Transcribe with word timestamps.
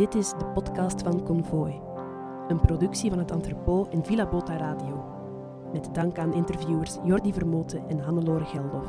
Dit 0.00 0.14
is 0.14 0.30
de 0.30 0.44
podcast 0.54 1.02
van 1.02 1.22
Convoy, 1.22 1.80
een 2.48 2.60
productie 2.60 3.10
van 3.10 3.18
het 3.18 3.30
Entrepot 3.30 3.88
en 3.88 4.04
Villa 4.04 4.28
Bota 4.28 4.56
Radio. 4.56 5.04
Met 5.72 5.88
dank 5.94 6.18
aan 6.18 6.34
interviewers 6.34 6.98
Jordi 7.04 7.32
Vermoten 7.32 7.88
en 7.88 7.98
Hannelore 7.98 8.44
Geldof. 8.44 8.86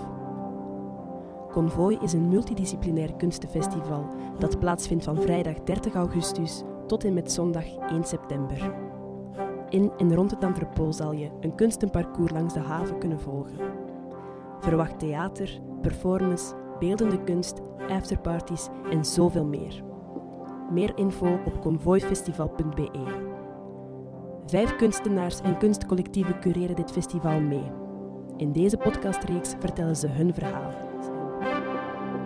Convoy 1.51 1.97
is 2.01 2.13
een 2.13 2.29
multidisciplinair 2.29 3.15
kunstenfestival 3.15 4.07
dat 4.39 4.59
plaatsvindt 4.59 5.03
van 5.03 5.21
vrijdag 5.21 5.63
30 5.63 5.93
augustus 5.93 6.63
tot 6.87 7.03
en 7.03 7.13
met 7.13 7.31
zondag 7.31 7.77
1 7.89 8.03
september. 8.03 8.73
In 9.69 9.91
en 9.97 10.15
rond 10.15 10.31
het 10.31 10.43
Entrepot 10.43 10.95
zal 10.95 11.11
je 11.11 11.29
een 11.39 11.55
kunstenparcours 11.55 12.31
langs 12.31 12.53
de 12.53 12.59
haven 12.59 12.97
kunnen 12.97 13.19
volgen. 13.19 13.57
Verwacht 14.59 14.99
theater, 14.99 15.61
performance, 15.81 16.55
beeldende 16.79 17.23
kunst, 17.23 17.61
afterparties 17.89 18.67
en 18.89 19.05
zoveel 19.05 19.45
meer. 19.45 19.90
Meer 20.71 20.97
info 20.97 21.41
op 21.45 21.61
convoyfestival.be. 21.61 22.89
Vijf 24.45 24.75
kunstenaars 24.75 25.41
en 25.41 25.57
kunstcollectieven 25.57 26.39
cureren 26.39 26.75
dit 26.75 26.91
festival 26.91 27.41
mee. 27.41 27.71
In 28.37 28.51
deze 28.51 28.77
podcastreeks 28.77 29.53
vertellen 29.59 29.95
ze 29.95 30.07
hun 30.07 30.33
verhaal. 30.33 30.73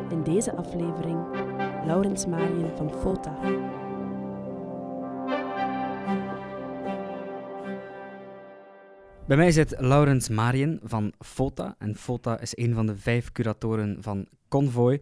In 0.10 0.24
deze 0.24 0.56
aflevering 0.56 1.20
Laurens 1.86 2.26
Marien 2.26 2.70
van 2.76 2.92
FOTA. 2.92 3.40
Bij 9.28 9.38
mij 9.38 9.52
zit 9.52 9.76
Laurens 9.80 10.30
Marien 10.30 10.80
van 10.84 11.14
FOTA. 11.20 11.76
En 11.78 11.96
FOTA 11.96 12.40
is 12.40 12.58
een 12.58 12.74
van 12.74 12.86
de 12.86 12.98
vijf 12.98 13.32
curatoren 13.32 13.98
van 14.00 14.28
Convoy. 14.48 15.02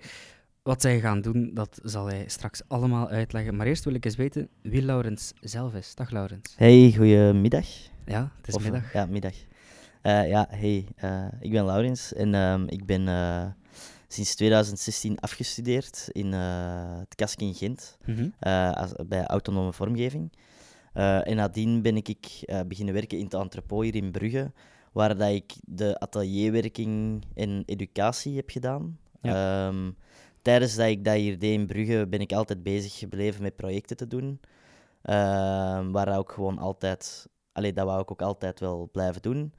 Wat 0.64 0.82
zij 0.82 1.00
gaan 1.00 1.22
doen, 1.22 1.52
dat 1.54 1.80
zal 1.84 2.06
hij 2.06 2.24
straks 2.28 2.62
allemaal 2.68 3.08
uitleggen. 3.10 3.56
Maar 3.56 3.68
eerst 3.68 3.84
wil 3.84 3.94
ik 3.94 4.06
eens 4.06 4.16
weten 4.16 4.50
wie 4.62 4.82
Laurens 4.82 5.34
zelf 5.42 5.74
is. 5.74 5.96
Dag 5.96 6.10
Laurens. 6.12 6.54
Hey, 6.58 6.94
goedemiddag. 6.98 7.66
Ja, 8.06 8.32
het 8.38 8.48
is 8.48 8.56
Of, 8.56 8.64
middag. 8.64 8.94
Ja, 8.94 9.06
middag. 9.06 9.34
Eh, 10.02 10.28
ja, 10.30 10.48
hey, 10.50 10.86
eh, 10.96 11.26
ik 11.40 11.52
ben 11.52 11.66
Laurens 11.66 12.14
en 12.14 12.34
ehm, 12.34 12.64
ik 12.68 12.86
ben 12.86 13.08
eh, 13.08 13.46
sinds 14.08 14.36
2016 14.36 15.20
afgestudeerd 15.20 16.10
in 16.12 16.32
het 16.34 17.16
KASK 17.16 17.42
in 17.42 17.54
Gent, 17.54 17.98
Mhm. 18.06 18.30
als, 18.74 18.92
bij 19.08 19.26
autonome 19.26 19.74
vormgeving. 19.74 20.32
En 20.94 21.36
nadien 21.36 21.82
ben 21.82 21.96
ik, 21.98 22.08
ik 22.08 22.54
beginnen 22.68 22.94
werken 22.94 23.18
in 23.18 23.24
het 23.24 23.34
entrepot 23.34 23.84
hier 23.84 23.96
in 23.96 24.12
Brugge, 24.12 24.52
waar 24.92 25.18
dat 25.18 25.30
ik 25.30 25.54
de 25.66 26.00
atelierwerking 26.00 27.24
en 27.36 27.64
educatie 27.66 28.36
heb 28.36 28.50
gedaan. 28.50 28.98
Ehm, 29.22 29.92
tijdens 30.44 30.76
dat 30.76 30.88
ik 30.88 31.04
dat 31.06 31.16
hier 31.16 31.40
deed 31.40 31.54
in 31.54 31.66
Brugge 31.68 32.08
ben 32.10 32.20
ik 32.20 32.34
altijd 32.34 32.64
bezig 32.64 32.98
gebleven 32.98 33.42
met 33.42 33.56
projecten 33.56 33.98
te 33.98 34.08
doen. 34.08 34.40
Ehm, 35.02 35.92
waar 35.92 36.18
ook 36.18 36.32
gewoon 36.32 36.58
altijd, 36.58 37.28
allee, 37.52 37.74
dat 37.74 37.86
wou 37.86 38.02
ik 38.02 38.12
ook 38.12 38.22
altijd 38.22 38.60
wel 38.60 38.90
blijven 38.92 39.22
doen. 39.22 39.54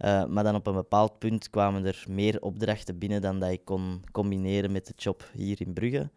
Eh, 0.00 0.24
maar 0.24 0.44
dan 0.44 0.54
op 0.54 0.66
een 0.66 0.74
bepaald 0.74 1.18
punt 1.18 1.50
kwamen 1.50 1.86
er 1.86 2.04
meer 2.08 2.40
opdrachten 2.42 2.98
binnen 2.98 3.20
dan 3.20 3.38
dat 3.40 3.50
ik 3.50 3.64
kon 3.64 4.04
combineren 4.12 4.72
met 4.72 4.86
de 4.86 4.92
job 4.96 5.30
hier 5.32 5.60
in 5.60 5.72
Brugge. 5.72 6.10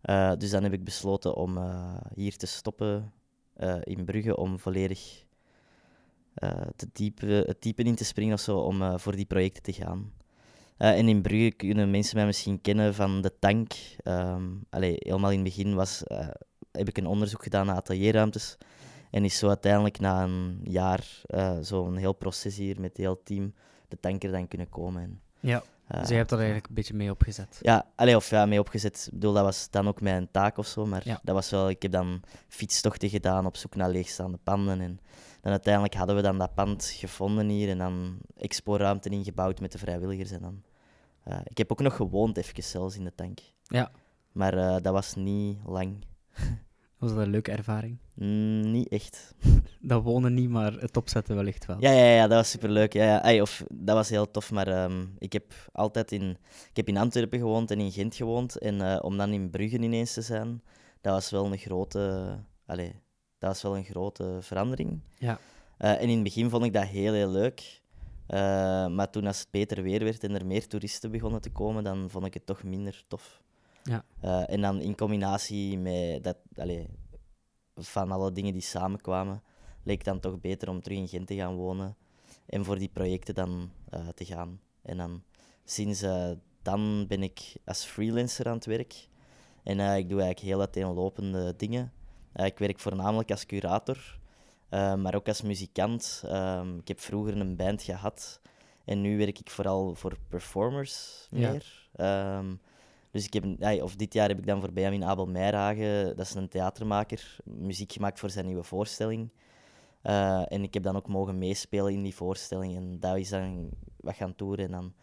Eh, 0.00 0.32
dus 0.38 0.50
dan 0.50 0.62
heb 0.62 0.72
ik 0.72 0.84
besloten 0.84 1.34
om 1.34 1.56
eh, 1.56 1.96
hier 2.14 2.36
te 2.36 2.46
stoppen 2.46 3.12
in 3.82 4.04
Brugge 4.04 4.36
om 4.36 4.58
volledig 4.58 5.24
te 6.76 6.88
diepe, 6.92 7.26
het 7.26 7.62
diepe 7.62 7.82
in 7.82 7.94
te 7.94 8.04
springen 8.04 8.34
of 8.34 8.40
zo, 8.40 8.58
om 8.58 8.98
voor 8.98 9.16
die 9.16 9.24
projecten 9.24 9.62
te 9.62 9.72
gaan. 9.72 10.12
Eh, 10.76 10.98
en 10.98 11.08
in 11.08 11.22
Brugge 11.22 11.50
kunnen 11.56 11.90
mensen 11.90 12.16
mij 12.16 12.26
misschien 12.26 12.60
kennen 12.60 12.94
van 12.94 13.20
de 13.20 13.38
tank. 13.38 13.72
Ehm 14.02 14.42
allee, 14.70 14.96
helemaal 14.98 15.30
in 15.30 15.44
het 15.44 15.54
begin 15.54 15.74
was, 15.74 16.04
eh, 16.04 16.28
heb 16.72 16.88
ik 16.88 16.98
een 16.98 17.06
onderzoek 17.06 17.42
gedaan 17.42 17.66
naar 17.66 17.76
atelierruimtes. 17.76 18.56
En 19.10 19.24
is 19.24 19.38
zo 19.38 19.48
uiteindelijk 19.48 20.00
na 20.00 20.22
een 20.22 20.60
jaar 20.62 21.22
uh, 21.26 21.56
zo'n 21.60 21.96
heel 21.96 22.12
proces 22.12 22.56
hier 22.56 22.80
met 22.80 22.88
het 22.88 22.96
heel 22.96 23.22
team 23.22 23.54
de 23.88 24.00
tanker 24.00 24.30
dan 24.32 24.48
kunnen 24.48 24.68
komen. 24.68 25.02
En, 25.02 25.20
Ja, 25.40 25.62
dus 26.00 26.08
jij 26.08 26.16
hebt 26.16 26.30
er 26.30 26.36
eigenlijk 26.36 26.68
een 26.68 26.74
beetje 26.74 26.94
mee 26.94 27.10
opgezet. 27.10 27.58
ja, 27.62 27.86
allee, 27.94 28.16
of 28.16 28.30
ja, 28.30 28.46
mee 28.46 28.58
opgezet. 28.60 29.04
Ik 29.06 29.12
bedoel, 29.12 29.32
dat 29.32 29.44
was 29.44 29.70
dan 29.70 29.88
ook 29.88 30.00
mijn 30.00 30.28
taak 30.30 30.58
of 30.58 30.66
zo. 30.66 30.86
Maar 30.86 31.02
Ja. 31.04 31.20
dat 31.22 31.34
was 31.34 31.50
wel, 31.50 31.68
ik 31.68 31.82
heb 31.82 31.92
dan 31.92 32.20
fietstochten 32.48 33.08
gedaan 33.08 33.46
op 33.46 33.56
zoek 33.56 33.74
naar 33.74 33.90
leegstaande 33.90 34.38
panden. 34.42 34.80
En 34.80 35.00
dan 35.40 35.52
uiteindelijk 35.52 35.94
hadden 35.94 36.16
we 36.16 36.22
dan 36.22 36.38
dat 36.38 36.54
pand 36.54 36.84
gevonden 36.84 37.48
hier 37.48 37.68
en 37.70 37.78
dan 37.78 38.18
exporuimte 38.36 39.08
ingebouwd 39.08 39.60
met 39.60 39.72
de 39.72 39.78
vrijwilligers. 39.78 40.30
En 40.30 40.40
dan, 40.40 40.62
eh, 41.24 41.38
ik 41.44 41.58
heb 41.58 41.72
ook 41.72 41.80
nog 41.80 41.96
gewoond, 41.96 42.36
even 42.36 42.62
zelfs 42.62 42.96
in 42.96 43.04
de 43.04 43.14
tank. 43.14 43.38
Ja. 43.62 43.90
Maar 44.32 44.58
eh, 44.58 44.76
dat 44.82 44.92
was 44.92 45.14
niet 45.14 45.58
lang. 45.66 46.04
Was 46.98 47.12
dat 47.12 47.22
een 47.22 47.30
leuke 47.30 47.52
ervaring? 47.52 47.98
Mm, 48.14 48.70
niet 48.70 48.88
echt. 48.88 49.34
Dat 49.80 50.02
wonen 50.02 50.34
niet, 50.34 50.48
maar 50.48 50.72
het 50.72 50.96
opzetten 50.96 51.36
wellicht 51.36 51.66
wel. 51.66 51.76
Ja, 51.80 51.90
ja, 51.90 52.04
ja, 52.04 52.26
dat 52.26 52.38
was 52.38 52.50
superleuk. 52.50 52.92
Ja, 52.92 53.30
ja. 53.30 53.42
Of, 53.42 53.64
dat 53.72 53.96
was 53.96 54.08
heel 54.08 54.30
tof, 54.30 54.50
maar 54.50 54.68
ehm, 54.68 55.06
ik 55.18 55.32
heb 55.32 55.52
altijd 55.72 56.12
in, 56.12 56.30
ik 56.70 56.76
heb 56.76 56.88
in 56.88 56.96
Antwerpen 56.96 57.38
gewoond 57.38 57.70
en 57.70 57.80
in 57.80 57.92
Gent 57.92 58.14
gewoond. 58.14 58.58
En 58.58 58.80
eh, 58.80 58.98
om 59.02 59.16
dan 59.16 59.32
in 59.32 59.50
Brugge 59.50 59.78
ineens 59.78 60.12
te 60.12 60.22
zijn, 60.22 60.62
dat 61.00 61.12
was 61.12 61.30
wel 61.30 61.46
een 61.46 61.58
grote, 61.58 62.34
allee, 62.66 62.92
dat 63.38 63.50
was 63.50 63.62
wel 63.62 63.76
een 63.76 63.84
grote 63.84 64.38
verandering. 64.40 65.00
Ja. 65.18 65.38
En 65.78 65.98
in 65.98 66.14
het 66.14 66.22
begin 66.22 66.50
vond 66.50 66.64
ik 66.64 66.72
dat 66.72 66.86
heel, 66.86 67.12
heel 67.12 67.30
leuk. 67.30 67.82
Eh, 68.26 68.86
maar 68.86 69.10
toen 69.10 69.26
als 69.26 69.38
het 69.38 69.50
beter 69.50 69.82
weer 69.82 70.04
werd 70.04 70.24
en 70.24 70.34
er 70.34 70.46
meer 70.46 70.66
toeristen 70.66 71.10
begonnen 71.10 71.40
te 71.40 71.50
komen, 71.50 71.84
dan 71.84 72.10
vond 72.10 72.26
ik 72.26 72.34
het 72.34 72.46
toch 72.46 72.62
minder 72.62 73.04
tof. 73.08 73.42
Ja. 73.82 74.04
Eh, 74.20 74.50
en 74.50 74.60
dan 74.60 74.80
in 74.80 74.96
combinatie 74.96 75.78
met 75.78 76.24
dat, 76.24 76.36
allee, 76.56 76.88
van 77.74 78.10
alle 78.10 78.32
dingen 78.32 78.52
die 78.52 78.62
samenkwamen, 78.62 79.42
leek 79.82 79.96
het 79.96 80.06
dan 80.06 80.20
toch 80.20 80.40
beter 80.40 80.68
om 80.68 80.82
terug 80.82 80.98
in 80.98 81.08
Gent 81.08 81.26
te 81.26 81.34
gaan 81.34 81.54
wonen 81.54 81.96
en 82.46 82.64
voor 82.64 82.78
die 82.78 82.88
projecten 82.88 83.34
dan 83.34 83.70
eh, 83.90 84.08
te 84.08 84.24
gaan. 84.24 84.60
En 84.82 84.96
dan 84.96 85.22
sinds 85.64 86.04
dan 86.62 87.06
ben 87.06 87.22
ik 87.22 87.56
als 87.64 87.84
freelancer 87.84 88.46
aan 88.46 88.54
het 88.54 88.66
werk. 88.66 89.08
En 89.62 89.80
ik 89.80 90.08
doe 90.08 90.20
eigenlijk 90.20 90.40
heel 90.40 90.60
uiteenlopende 90.60 91.54
dingen. 91.56 91.92
Ik 92.34 92.58
werk 92.58 92.78
voornamelijk 92.78 93.30
als 93.30 93.46
curator, 93.46 94.18
eh, 94.74 94.94
maar 94.94 95.14
ook 95.14 95.28
als 95.28 95.42
muzikant. 95.42 96.22
Ehm, 96.26 96.78
ik 96.78 96.88
heb 96.88 97.00
vroeger 97.00 97.36
een 97.40 97.56
band 97.56 97.82
gehad 97.82 98.40
en 98.84 99.00
nu 99.00 99.18
werk 99.18 99.38
ik 99.38 99.50
vooral 99.50 99.94
voor 99.94 100.16
performers 100.28 101.26
Ja. 101.30 101.50
meer. 101.50 101.88
Ehm, 101.92 102.54
dus 103.10 103.26
ik 103.26 103.32
heb, 103.32 103.44
of 103.82 103.96
dit 103.96 104.12
jaar 104.12 104.28
heb 104.28 104.38
ik 104.38 104.46
dan 104.46 104.60
voor 104.60 104.72
Benjamin 104.72 105.04
Abel 105.04 105.26
Meijragen, 105.26 106.16
dat 106.16 106.26
is 106.26 106.34
een 106.34 106.48
theatermaker, 106.48 107.36
muziek 107.44 107.92
gemaakt 107.92 108.18
voor 108.18 108.30
zijn 108.30 108.46
nieuwe 108.46 108.62
voorstelling. 108.62 109.30
Eh, 110.02 110.52
en 110.52 110.62
ik 110.62 110.74
heb 110.74 110.82
dan 110.82 110.96
ook 110.96 111.08
mogen 111.08 111.38
meespelen 111.38 111.92
in 111.92 112.02
die 112.02 112.14
voorstelling. 112.14 112.76
En 112.76 113.00
dat 113.00 113.16
is 113.16 113.28
dan 113.28 113.70
wat 113.96 114.14
gaan 114.14 114.34
toeren. 114.34 114.64
En 114.64 114.70
dan 114.70 114.94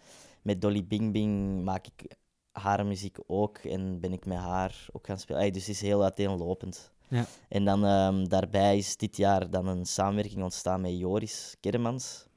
met 0.41 0.61
Dolly 0.61 0.85
Bing 0.85 1.11
Bing 1.11 1.63
maak 1.63 1.87
ik 1.87 2.15
haar 2.51 2.85
muziek 2.85 3.17
ook. 3.27 3.57
En 3.57 3.99
ben 3.99 4.13
ik 4.13 4.25
met 4.25 4.37
haar 4.37 4.85
ook 4.91 5.05
gaan 5.05 5.19
spelen. 5.19 5.41
Ay, 5.41 5.51
dus 5.51 5.61
het 5.65 5.75
is 5.75 5.81
heel 5.81 6.03
uiteenlopend. 6.03 6.91
Ja. 7.11 7.25
En 7.49 7.65
dan 7.65 7.85
ehm, 7.85 8.23
daarbij 8.23 8.77
is 8.77 8.97
dit 8.97 9.17
jaar 9.17 9.49
dan 9.49 9.67
een 9.67 9.85
samenwerking 9.85 10.43
ontstaan 10.43 10.81
met 10.81 10.99
Joris 10.99 11.55
Kermans. 11.59 12.27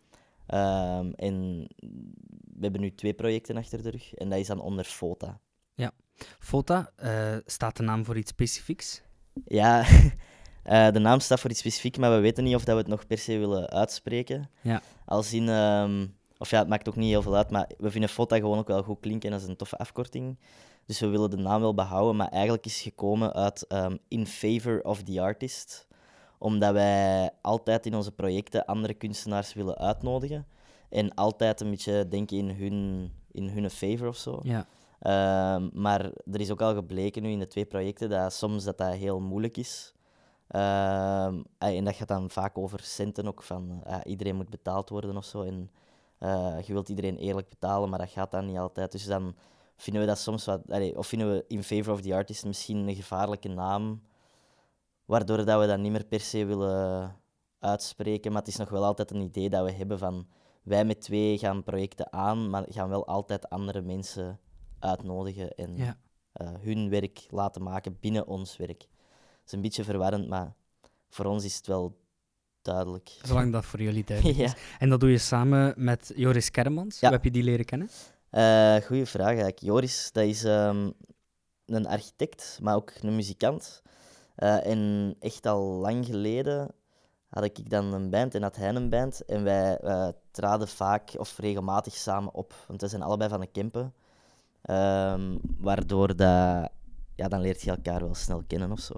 Ehm, 0.46 1.10
en 1.10 1.66
we 2.54 2.60
hebben 2.60 2.80
nu 2.80 2.94
twee 2.94 3.14
projecten 3.14 3.56
achter 3.56 3.82
de 3.82 3.90
rug. 3.90 4.14
En 4.14 4.28
dat 4.28 4.38
is 4.38 4.46
dan 4.46 4.60
onder 4.60 4.84
FOTA. 4.84 5.40
FOTA, 6.38 6.90
eh, 6.96 7.36
staat 7.46 7.76
de 7.76 7.82
naam 7.82 8.04
voor 8.04 8.16
iets 8.16 8.30
specifieks? 8.30 9.02
Ja, 9.44 9.84
eh, 10.62 10.90
de 10.90 10.98
naam 10.98 11.20
staat 11.20 11.40
voor 11.40 11.50
iets 11.50 11.58
specifiek, 11.58 11.96
maar 11.96 12.10
we 12.10 12.20
weten 12.20 12.44
niet 12.44 12.54
of 12.54 12.64
dat 12.64 12.74
we 12.74 12.80
het 12.80 12.90
nog 12.90 13.06
per 13.06 13.18
se 13.18 13.38
willen 13.38 13.70
uitspreken. 13.70 14.50
Ja. 14.60 14.82
Als 15.04 15.32
in, 15.32 15.48
ehm, 15.48 16.06
of 16.38 16.50
ja, 16.50 16.58
het 16.58 16.68
maakt 16.68 16.88
ook 16.88 16.96
niet 16.96 17.08
heel 17.08 17.22
veel 17.22 17.36
uit, 17.36 17.50
maar 17.50 17.70
we 17.78 17.90
vinden 17.90 18.10
FOTA 18.10 18.36
gewoon 18.36 18.58
ook 18.58 18.68
wel 18.68 18.82
goed 18.82 19.00
klinken 19.00 19.32
als 19.32 19.42
een 19.42 19.56
toffe 19.56 19.76
afkorting. 19.76 20.38
Dus 20.86 21.00
we 21.00 21.06
willen 21.06 21.30
de 21.30 21.36
naam 21.36 21.60
wel 21.60 21.74
behouden, 21.74 22.16
maar 22.16 22.28
eigenlijk 22.28 22.66
is 22.66 22.80
gekomen 22.80 23.32
uit 23.32 23.66
ehm, 23.66 23.96
In 24.08 24.26
Favor 24.26 24.82
of 24.82 25.02
the 25.02 25.20
Artist. 25.20 25.86
Omdat 26.38 26.72
wij 26.72 27.30
altijd 27.40 27.86
in 27.86 27.94
onze 27.94 28.12
projecten 28.12 28.64
andere 28.64 28.94
kunstenaars 28.94 29.54
willen 29.54 29.78
uitnodigen. 29.78 30.46
En 30.88 31.14
altijd 31.14 31.60
een 31.60 31.70
beetje 31.70 32.08
denken 32.08 32.36
in 32.36 32.50
hun, 32.50 33.10
in 33.30 33.48
hun 33.48 33.70
favor 33.70 34.08
of 34.08 34.16
zo. 34.16 34.40
Ja. 34.42 34.66
Ehm, 34.98 35.68
maar 35.72 36.00
er 36.32 36.40
is 36.40 36.50
ook 36.50 36.60
al 36.60 36.74
gebleken 36.74 37.22
nu 37.22 37.30
in 37.30 37.38
de 37.38 37.46
twee 37.46 37.64
projecten 37.64 38.10
dat 38.10 38.32
soms 38.32 38.64
dat, 38.64 38.78
dat 38.78 38.94
heel 38.94 39.20
moeilijk 39.20 39.56
is. 39.56 39.94
Ehm, 40.48 41.42
ah, 41.58 41.76
en 41.76 41.84
dat 41.84 41.94
gaat 41.94 42.08
dan 42.08 42.30
vaak 42.30 42.58
over 42.58 42.80
centen 42.82 43.26
ook, 43.26 43.42
van 43.42 43.82
ah, 43.84 44.00
iedereen 44.04 44.36
moet 44.36 44.50
betaald 44.50 44.88
worden 44.88 45.16
of 45.16 45.24
zo. 45.24 45.42
En 45.42 45.70
eh, 46.18 46.60
je 46.60 46.72
wilt 46.72 46.88
iedereen 46.88 47.16
eerlijk 47.16 47.48
betalen, 47.48 47.88
maar 47.88 47.98
dat 47.98 48.10
gaat 48.10 48.30
dan 48.30 48.46
niet 48.46 48.58
altijd. 48.58 48.92
Dus 48.92 49.04
dan 49.04 49.34
vinden 49.76 50.02
we 50.02 50.08
dat 50.08 50.18
soms 50.18 50.44
wat, 50.44 50.60
allee, 50.70 50.96
of 50.98 51.06
vinden 51.06 51.32
we 51.32 51.44
in 51.48 51.62
favor 51.62 51.92
of 51.92 52.00
the 52.00 52.14
artist 52.14 52.44
misschien 52.44 52.76
een 52.88 52.94
gevaarlijke 52.94 53.48
naam, 53.48 54.02
waardoor 55.04 55.44
dat 55.44 55.60
we 55.60 55.66
dat 55.66 55.78
niet 55.78 55.92
meer 55.92 56.04
per 56.04 56.20
se 56.20 56.44
willen 56.44 57.16
uitspreken. 57.58 58.32
Maar 58.32 58.40
het 58.40 58.50
is 58.50 58.56
nog 58.56 58.68
wel 58.68 58.84
altijd 58.84 59.10
een 59.10 59.20
idee 59.20 59.50
dat 59.50 59.64
we 59.64 59.72
hebben 59.72 59.98
van 59.98 60.26
wij 60.62 60.84
met 60.84 61.00
twee 61.00 61.38
gaan 61.38 61.62
projecten 61.62 62.12
aan, 62.12 62.50
maar 62.50 62.64
gaan 62.68 62.88
wel 62.88 63.06
altijd 63.06 63.48
andere 63.48 63.80
mensen 63.82 64.38
uitnodigen 64.78 65.50
en 65.54 65.76
Ja. 65.76 65.96
eh, 66.32 66.48
hun 66.60 66.88
werk 66.88 67.26
laten 67.30 67.62
maken 67.62 67.96
binnen 68.00 68.26
ons 68.26 68.56
werk. 68.56 68.86
is 69.46 69.52
een 69.52 69.60
beetje 69.60 69.84
verwarrend, 69.84 70.28
maar 70.28 70.54
voor 71.08 71.24
ons 71.24 71.44
is 71.44 71.56
het 71.56 71.66
wel 71.66 71.96
duidelijk. 72.62 73.10
Zolang 73.22 73.52
dat 73.52 73.64
voor 73.64 73.82
jullie 73.82 74.04
duidelijk 74.04 74.38
Ja. 74.38 74.44
is. 74.44 74.54
En 74.78 74.88
dat 74.88 75.00
doe 75.00 75.10
je 75.10 75.18
samen 75.18 75.74
met 75.76 76.12
Joris 76.16 76.50
Kermans. 76.50 77.00
Ja. 77.00 77.06
Hoe 77.08 77.16
heb 77.16 77.24
je 77.24 77.30
die 77.30 77.42
leren 77.42 77.64
kennen? 77.64 77.88
Eh 78.34 78.76
goeie 78.76 79.06
vraag 79.06 79.26
eigenlijk. 79.26 79.58
Joris, 79.58 80.12
dat 80.12 80.24
is 80.24 80.44
ehm, 80.44 80.90
een 81.66 81.86
architect, 81.86 82.58
maar 82.62 82.74
ook 82.74 82.92
een 83.00 83.14
muzikant. 83.14 83.82
Eh, 84.34 84.66
en 84.66 85.14
echt 85.20 85.46
al 85.46 85.62
lang 85.62 86.06
geleden 86.06 86.70
had 87.28 87.44
ik 87.44 87.70
dan 87.70 87.92
een 87.92 88.10
band 88.10 88.34
en 88.34 88.42
had 88.42 88.56
hij 88.56 88.68
een 88.68 88.90
band. 88.90 89.24
En 89.24 89.44
wij 89.44 89.76
eh, 89.76 90.08
traden 90.30 90.68
vaak 90.68 91.14
of 91.16 91.38
regelmatig 91.38 91.94
samen 91.94 92.34
op. 92.34 92.54
Want 92.68 92.80
we 92.80 92.88
zijn 92.88 93.02
allebei 93.02 93.30
van 93.30 93.40
de 93.40 93.46
Kempen. 93.46 93.94
Ehm, 94.62 95.36
waardoor 95.58 96.16
dat, 96.16 96.70
ja, 97.14 97.28
dan 97.28 97.40
leert 97.40 97.62
je 97.62 97.70
elkaar 97.70 98.00
wel 98.00 98.14
snel 98.14 98.42
kennen 98.46 98.72
of 98.72 98.80
zo. 98.80 98.94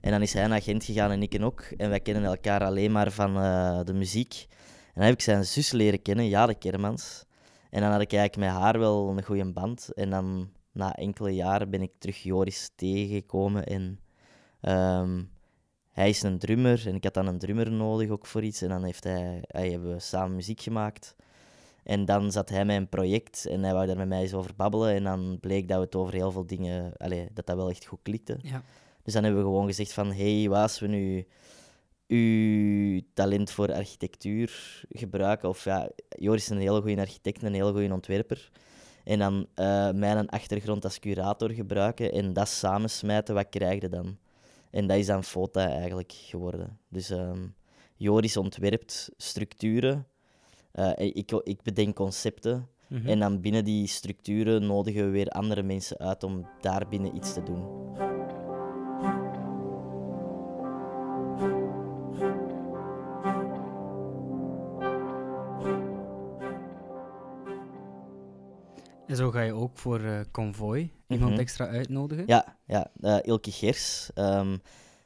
En 0.00 0.10
dan 0.10 0.22
is 0.22 0.32
hij 0.32 0.46
naar 0.46 0.62
Gent 0.62 0.84
gegaan 0.84 1.10
en 1.10 1.22
ik 1.22 1.42
ook. 1.42 1.60
En 1.60 1.88
wij 1.88 2.00
kennen 2.00 2.24
elkaar 2.24 2.64
alleen 2.64 2.92
maar 2.92 3.10
van 3.10 3.34
de 3.84 3.94
muziek. 3.94 4.46
En 4.86 4.94
dan 4.94 5.04
heb 5.04 5.14
ik 5.14 5.20
zijn 5.20 5.44
zus 5.44 5.70
leren 5.70 6.02
kennen, 6.02 6.28
Jade 6.28 6.54
Kermans. 6.54 7.28
En 7.70 7.80
dan 7.80 7.90
had 7.90 8.00
ik 8.00 8.12
eigenlijk 8.12 8.52
met 8.52 8.62
haar 8.62 8.78
wel 8.78 9.08
een 9.08 9.24
goede 9.24 9.52
band. 9.52 9.92
En 9.94 10.10
dan 10.10 10.50
na 10.72 10.94
enkele 10.94 11.34
jaren 11.34 11.70
ben 11.70 11.82
ik 11.82 11.92
terug 11.98 12.22
Joris 12.22 12.70
tegengekomen. 12.74 13.64
En 13.66 14.00
ehm, 14.60 15.22
hij 15.92 16.08
is 16.08 16.22
een 16.22 16.38
drummer 16.38 16.86
en 16.86 16.94
ik 16.94 17.04
had 17.04 17.14
dan 17.14 17.26
een 17.26 17.38
drummer 17.38 17.72
nodig 17.72 18.10
ook 18.10 18.26
voor 18.26 18.42
iets. 18.42 18.62
En 18.62 18.68
dan 18.68 18.84
heeft 18.84 19.04
hij, 19.04 19.42
hij 19.46 19.70
hebben 19.70 19.92
we 19.92 20.00
samen 20.00 20.34
muziek 20.34 20.60
gemaakt. 20.60 21.16
En 21.82 22.04
dan 22.04 22.32
zat 22.32 22.48
hij 22.48 22.64
met 22.64 22.76
een 22.76 22.88
project 22.88 23.46
en 23.46 23.62
hij 23.62 23.72
wou 23.72 23.86
daar 23.86 23.96
met 23.96 24.08
mij 24.08 24.20
eens 24.20 24.34
over 24.34 24.54
babbelen. 24.56 24.94
En 24.94 25.04
dan 25.04 25.38
bleek 25.40 25.68
dat 25.68 25.78
we 25.78 25.84
het 25.84 25.94
over 25.94 26.14
heel 26.14 26.32
veel 26.32 26.46
dingen, 26.46 26.92
allee, 26.96 27.28
dat 27.32 27.46
dat 27.46 27.56
wel 27.56 27.70
echt 27.70 27.86
goed 27.86 28.02
klikte. 28.02 28.38
Ja. 28.42 28.62
Dus 29.02 29.12
dan 29.12 29.24
hebben 29.24 29.42
we 29.42 29.48
gewoon 29.48 29.66
gezegd 29.66 29.92
van, 29.92 30.12
hey, 30.12 30.48
we 30.78 30.86
nu 30.86 31.26
uw 32.10 33.00
talent 33.14 33.50
voor 33.50 33.72
architectuur 33.72 34.82
gebruiken? 34.88 35.48
Of 35.48 35.64
ja, 35.64 35.90
Joris 36.08 36.42
is 36.42 36.48
een 36.48 36.58
hele 36.58 36.80
goede 36.80 37.00
architect, 37.00 37.42
een 37.42 37.54
hele 37.54 37.72
goede 37.72 37.92
ontwerper. 37.92 38.50
En 39.04 39.18
dan 39.18 39.46
eh 39.54 39.90
mijn 39.90 40.28
achtergrond 40.28 40.84
als 40.84 40.98
curator 40.98 41.50
gebruiken 41.50 42.12
en 42.12 42.32
dat 42.32 42.48
samensmijten, 42.48 43.34
wat 43.34 43.48
krijg 43.48 43.80
je 43.80 43.88
dan? 43.88 44.18
En 44.70 44.86
dat 44.86 44.96
is 44.96 45.06
dan 45.06 45.24
FOTA 45.24 45.68
eigenlijk 45.68 46.12
geworden. 46.12 46.78
Dus 46.88 47.10
ehm, 47.10 47.46
Joris 47.96 48.36
ontwerpt 48.36 49.10
structuren, 49.16 50.06
eh, 50.72 50.92
ik, 50.96 51.32
ik 51.32 51.62
bedenk 51.62 51.96
concepten. 51.96 52.68
Mhm. 52.88 53.08
En 53.08 53.18
dan 53.18 53.40
binnen 53.40 53.64
die 53.64 53.86
structuren 53.86 54.66
nodigen 54.66 55.04
we 55.04 55.10
weer 55.10 55.28
andere 55.28 55.62
mensen 55.62 55.98
uit 55.98 56.22
om 56.22 56.46
daar 56.60 56.88
binnen 56.88 57.16
iets 57.16 57.32
te 57.32 57.42
doen. 57.42 58.09
Zo 69.20 69.30
ga 69.30 69.40
je 69.40 69.52
ook 69.52 69.78
voor 69.78 70.00
eh, 70.00 70.20
Convoy 70.30 70.90
iemand 71.08 71.30
Mhm. 71.30 71.40
extra 71.40 71.66
uitnodigen. 71.66 72.24
Ja, 72.26 72.56
ja 72.66 72.90
eh, 73.00 73.16
Ilke 73.22 73.50
Gers. 73.52 74.10
ehm, 74.14 74.56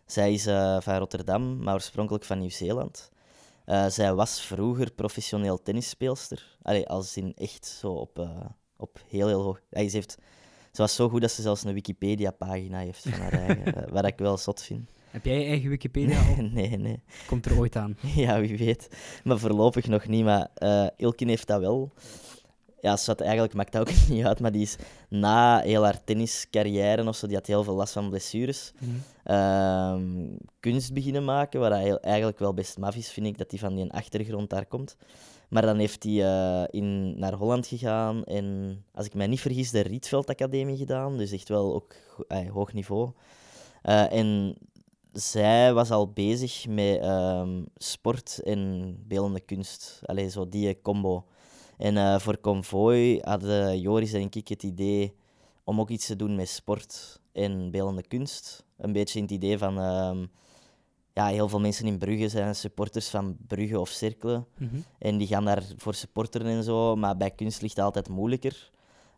zij 0.06 0.32
is 0.32 0.46
eh, 0.46 0.80
van 0.80 0.96
Rotterdam, 0.98 1.62
maar 1.62 1.74
oorspronkelijk 1.74 2.24
van 2.24 2.38
Nieuw-Zeeland. 2.38 3.10
Zij 3.88 4.14
was 4.14 4.40
vroeger 4.40 4.92
professioneel 4.92 5.62
tennisspeelster. 5.62 6.56
Allee, 6.62 6.88
als 6.88 7.16
in 7.16 7.32
echt 7.36 7.66
zo 7.66 7.92
op, 7.92 8.28
op 8.76 9.00
heel, 9.08 9.26
heel 9.26 9.42
hoog. 9.42 9.60
Ja, 9.70 9.88
ze, 9.88 9.96
heeft, 9.96 10.18
ze 10.72 10.82
was 10.82 10.94
zo 10.94 11.08
goed 11.08 11.20
dat 11.20 11.30
ze 11.30 11.42
zelfs 11.42 11.64
een 11.64 11.72
Wikipedia-pagina 11.74 12.78
heeft 12.78 13.02
van 13.08 13.12
haar 13.20 13.32
eigen, 13.32 13.92
wat 13.92 14.06
ik 14.06 14.18
wel 14.18 14.36
zot 14.36 14.62
vind. 14.62 14.90
Heb 15.10 15.24
jij 15.24 15.38
je 15.40 15.46
eigen 15.46 15.68
Wikipedia 15.70 16.18
al? 16.28 16.42
nee, 16.58 16.76
nee. 16.78 17.02
Komt 17.26 17.46
er 17.46 17.58
ooit 17.58 17.76
aan. 17.76 17.96
Ja, 18.24 18.40
wie 18.40 18.58
weet. 18.58 18.88
Maar 19.24 19.38
voorlopig 19.38 19.86
nog 19.86 20.06
niet. 20.06 20.24
Maar 20.24 20.48
eh 20.54 20.86
Ilkin 20.96 21.28
heeft 21.28 21.46
dat 21.46 21.60
wel. 21.60 21.92
Ja, 22.84 22.96
Swat, 22.96 23.20
eigenlijk 23.20 23.54
maakt 23.54 23.72
dat 23.72 23.80
ook 23.80 23.94
niet 24.08 24.24
uit. 24.24 24.40
Maar 24.40 24.52
die 24.52 24.62
is 24.62 24.76
na 25.08 25.60
heel 25.60 25.84
haar 25.84 26.04
tenniscarrière 26.04 27.08
of 27.08 27.16
zo, 27.16 27.26
die 27.26 27.36
had 27.36 27.46
heel 27.46 27.64
veel 27.64 27.74
last 27.74 27.92
van 27.92 28.08
blessures. 28.08 28.72
Mhm. 28.78 28.90
ehm, 29.24 30.36
kunst 30.60 30.92
beginnen 30.92 31.24
maken, 31.24 31.60
waar 31.60 31.70
hij 31.70 31.98
eigenlijk 31.98 32.38
wel 32.38 32.54
best 32.54 32.78
maf 32.78 32.96
is, 32.96 33.10
vind 33.10 33.26
ik, 33.26 33.38
dat 33.38 33.50
hij 33.50 33.58
van 33.58 33.74
die 33.74 33.92
achtergrond 33.92 34.50
daar 34.50 34.66
komt. 34.66 34.96
Maar 35.48 35.62
dan 35.62 35.78
heeft 35.78 36.02
hij 36.02 36.24
eh, 36.24 36.64
in, 36.70 37.18
naar 37.18 37.32
Holland 37.32 37.66
gegaan 37.66 38.24
en, 38.24 38.78
als 38.94 39.06
ik 39.06 39.14
mij 39.14 39.26
niet 39.26 39.40
vergis, 39.40 39.70
de 39.70 39.80
Rietveld 39.80 40.28
Academie 40.28 40.76
gedaan. 40.76 41.18
Dus 41.18 41.32
echt 41.32 41.48
wel 41.48 41.74
ook 41.74 41.94
eh, 42.28 42.50
hoog 42.50 42.72
niveau. 42.72 43.10
Eh, 43.82 44.12
en 44.12 44.56
zij 45.12 45.72
was 45.72 45.90
al 45.90 46.08
bezig 46.12 46.66
met 46.68 46.98
ehm, 46.98 47.62
sport 47.76 48.40
en 48.42 48.96
beeldende 49.08 49.40
kunst. 49.40 50.00
Allee, 50.02 50.30
zo 50.30 50.48
die 50.48 50.80
combo. 50.82 51.24
En 51.84 51.96
eh, 51.96 52.18
voor 52.18 52.40
Convoy 52.40 53.18
hadden 53.22 53.80
Joris 53.80 54.12
en 54.12 54.30
ik 54.30 54.48
het 54.48 54.62
idee 54.62 55.14
om 55.64 55.80
ook 55.80 55.90
iets 55.90 56.06
te 56.06 56.16
doen 56.16 56.34
met 56.34 56.48
sport 56.48 57.20
en 57.32 57.70
beeldende 57.70 58.06
kunst. 58.06 58.64
Een 58.76 58.92
beetje 58.92 59.18
in 59.18 59.24
het 59.24 59.32
idee 59.32 59.58
van... 59.58 59.78
ehm, 59.78 60.26
ja, 61.12 61.26
heel 61.26 61.48
veel 61.48 61.60
mensen 61.60 61.86
in 61.86 61.98
Brugge 61.98 62.28
zijn 62.28 62.54
supporters 62.54 63.08
van 63.08 63.36
Brugge 63.46 63.80
of 63.80 63.88
Cerkelen. 63.88 64.46
Mhm. 64.58 64.76
En 64.98 65.18
die 65.18 65.26
gaan 65.26 65.44
daar 65.44 65.62
voor 65.76 65.94
supporteren 65.94 66.46
en 66.46 66.62
zo. 66.62 66.96
Maar 66.96 67.16
bij 67.16 67.30
kunst 67.30 67.62
ligt 67.62 67.76
het 67.76 67.84
altijd 67.84 68.08
moeilijker. 68.08 68.70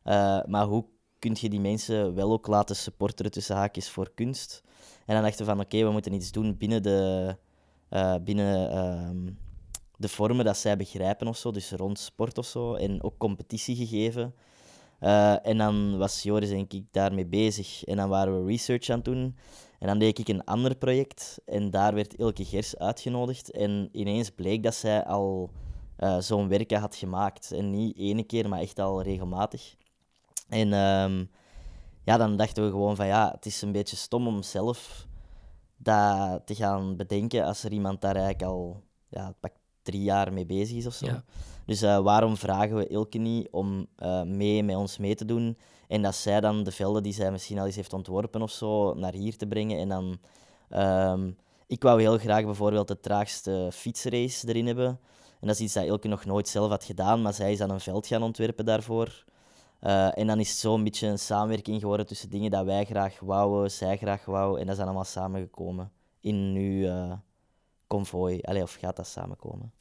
Eh, 0.03 0.39
maar 0.47 0.67
hoe 0.67 0.85
kun 1.19 1.37
je 1.41 1.49
die 1.49 1.61
mensen 1.61 2.15
wel 2.15 2.33
ook 2.33 2.47
laten 2.47 2.77
supporteren 2.77 3.33
tussen 3.33 3.57
haakjes 3.57 3.89
voor 3.89 4.11
kunst? 4.15 4.63
En 5.05 5.15
dan 5.15 5.23
dachten 5.23 5.47
we 5.47 5.53
van 5.53 5.61
oké, 5.61 5.85
we 5.85 5.91
moeten 5.91 6.13
iets 6.13 6.33
doen 6.33 6.57
binnen 6.57 6.83
de, 6.83 7.37
eh, 7.89 8.15
binnen, 8.25 8.71
ehm, 8.71 9.33
de 9.97 10.09
vormen 10.09 10.45
dat 10.45 10.57
zij 10.57 10.77
begrijpen 10.77 11.27
of 11.27 11.37
zo. 11.37 11.51
Dus 11.51 11.71
rond 11.71 11.99
sport 11.99 12.39
of 12.39 12.47
zo. 12.47 12.75
En 12.75 13.03
ook 13.03 13.19
competitie 13.19 13.77
gegeven. 13.77 14.35
Eh, 14.99 15.47
en 15.47 15.59
dan 15.59 15.99
was 15.99 16.23
Joris 16.23 16.51
en 16.51 16.67
ik 16.69 16.83
daarmee 16.91 17.27
bezig. 17.27 17.85
En 17.85 17.97
dan 17.97 18.09
waren 18.09 18.45
we 18.45 18.51
research 18.51 18.89
aan 18.89 18.97
het 18.97 19.05
doen. 19.05 19.37
En 19.79 19.87
dan 19.87 19.99
deed 19.99 20.19
ik 20.19 20.29
een 20.29 20.45
ander 20.45 20.77
project. 20.77 21.41
En 21.45 21.71
daar 21.71 21.95
werd 21.95 22.15
Ilke 22.15 22.45
Gers 22.45 22.77
uitgenodigd. 22.77 23.51
En 23.51 23.89
ineens 23.93 24.31
bleek 24.31 24.63
dat 24.63 24.75
zij 24.75 25.05
al 25.05 25.51
eh, 25.97 26.19
zo'n 26.19 26.49
werken 26.49 26.81
had 26.81 26.97
gemaakt. 26.97 27.53
En 27.53 27.71
niet 27.71 27.97
ene 27.97 28.23
keer, 28.23 28.49
maar 28.49 28.61
echt 28.61 28.79
al 28.79 29.03
regelmatig. 29.03 29.77
En 30.49 30.73
ehm, 30.73 31.25
ja, 32.05 32.17
dan 32.17 32.37
dachten 32.37 32.65
we 32.65 32.71
gewoon 32.71 32.97
van 32.97 33.07
ja, 33.07 33.31
het 33.35 33.47
is 33.47 33.63
een 33.63 33.73
beetje 33.73 33.97
stom 33.97 34.27
om 34.27 34.43
zelf 34.43 35.07
dat 35.77 36.47
te 36.47 36.55
gaan 36.55 36.97
bedenken 36.97 37.45
als 37.45 37.65
er 37.65 37.73
iemand 37.73 38.01
daar 38.01 38.17
eigenlijk 38.17 38.45
al 38.45 38.83
ja, 39.09 39.35
pak 39.41 39.53
drie 39.87 40.03
jaar 40.03 40.33
mee 40.33 40.47
bezig 40.47 40.77
is 40.77 40.87
of 40.87 40.95
zo. 40.95 41.07
Ja. 41.07 41.25
Dus 41.67 41.83
eh, 41.83 41.99
waarom 41.99 42.37
vragen 42.37 42.77
we 42.77 42.87
Ilke 42.87 43.19
niet 43.19 43.49
om 43.51 43.87
eh, 43.97 44.23
mee 44.23 44.63
met 44.63 44.77
ons 44.77 44.99
mee 44.99 45.15
te 45.15 45.25
doen 45.25 45.57
en 45.89 46.03
dat 46.03 46.15
zij 46.15 46.41
dan 46.41 46.63
de 46.63 46.73
velden 46.73 47.03
die 47.03 47.13
zij 47.13 47.31
misschien 47.31 47.59
al 47.59 47.67
eens 47.67 47.77
heeft 47.77 47.93
ontworpen 47.93 48.43
of 48.43 48.51
zo 48.51 48.95
naar 48.95 49.13
hier 49.13 49.37
te 49.37 49.47
brengen 49.47 49.79
en 49.79 49.89
dan... 49.89 50.19
ehm, 50.69 51.31
ik 51.67 51.83
wou 51.83 52.01
heel 52.01 52.19
graag 52.19 52.45
bijvoorbeeld 52.45 52.89
de 52.89 53.01
traagste 53.01 53.69
fietsrace 53.73 54.49
erin 54.49 54.67
hebben. 54.67 54.87
En 55.41 55.47
dat 55.47 55.57
is 55.57 55.61
iets 55.61 55.75
dat 55.75 55.85
Ilke 55.85 56.09
nog 56.09 56.25
nooit 56.25 56.49
zelf 56.49 56.71
had 56.71 56.85
gedaan, 56.85 57.23
maar 57.23 57.33
zij 57.33 57.53
is 57.53 57.59
dan 57.59 57.71
een 57.71 57.81
veld 57.81 58.07
gaan 58.07 58.23
ontwerpen 58.23 58.65
daarvoor. 58.65 59.25
Eh, 59.81 60.19
en 60.19 60.27
dan 60.27 60.41
is 60.41 60.51
het 60.51 60.59
zo 60.59 60.75
een 60.75 60.85
beetje 60.85 61.07
een 61.07 61.19
samenwerking 61.19 61.81
geworden 61.81 62.07
tussen 62.07 62.31
dingen 62.31 62.51
dat 62.51 62.65
wij 62.65 62.85
graag 62.85 63.21
wouden, 63.21 63.71
zij 63.71 63.97
graag 63.97 64.25
wou. 64.25 64.61
En 64.61 64.63
dat 64.63 64.71
is 64.71 64.77
dan 64.77 64.87
allemaal 64.87 65.05
samengekomen 65.05 65.91
in 66.21 66.53
nu 66.53 66.89
convoy. 67.87 68.39
Allee, 68.43 68.63
of 68.63 68.75
gaat 68.75 68.97
dat 68.97 69.07
samenkomen? 69.07 69.73